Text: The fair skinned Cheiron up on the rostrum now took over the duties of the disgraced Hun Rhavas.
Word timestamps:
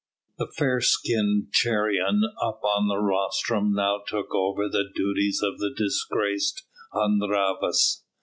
The 0.39 0.51
fair 0.57 0.81
skinned 0.81 1.53
Cheiron 1.53 2.21
up 2.41 2.63
on 2.63 2.87
the 2.87 2.97
rostrum 2.97 3.75
now 3.75 3.99
took 4.07 4.33
over 4.33 4.67
the 4.67 4.89
duties 4.95 5.43
of 5.43 5.59
the 5.59 5.71
disgraced 5.77 6.63
Hun 6.91 7.19
Rhavas. 7.21 8.01